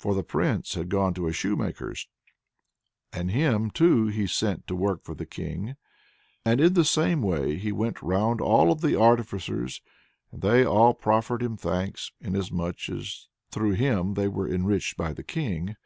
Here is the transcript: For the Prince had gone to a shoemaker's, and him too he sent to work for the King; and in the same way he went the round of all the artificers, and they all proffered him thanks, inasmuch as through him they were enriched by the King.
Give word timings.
For 0.00 0.16
the 0.16 0.24
Prince 0.24 0.74
had 0.74 0.88
gone 0.88 1.14
to 1.14 1.28
a 1.28 1.32
shoemaker's, 1.32 2.08
and 3.12 3.30
him 3.30 3.70
too 3.70 4.08
he 4.08 4.26
sent 4.26 4.66
to 4.66 4.74
work 4.74 5.04
for 5.04 5.14
the 5.14 5.24
King; 5.24 5.76
and 6.44 6.60
in 6.60 6.72
the 6.72 6.84
same 6.84 7.22
way 7.22 7.54
he 7.54 7.70
went 7.70 8.00
the 8.00 8.06
round 8.06 8.40
of 8.40 8.48
all 8.48 8.74
the 8.74 8.98
artificers, 9.00 9.80
and 10.32 10.42
they 10.42 10.64
all 10.64 10.92
proffered 10.92 11.40
him 11.40 11.56
thanks, 11.56 12.10
inasmuch 12.20 12.88
as 12.88 13.28
through 13.52 13.74
him 13.74 14.14
they 14.14 14.26
were 14.26 14.48
enriched 14.52 14.96
by 14.96 15.12
the 15.12 15.22
King. 15.22 15.76